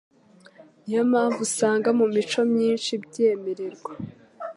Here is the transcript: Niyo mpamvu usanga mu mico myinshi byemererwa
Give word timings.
Niyo 0.83 1.03
mpamvu 1.11 1.39
usanga 1.47 1.89
mu 1.99 2.05
mico 2.13 2.39
myinshi 2.53 2.91
byemererwa 3.05 3.91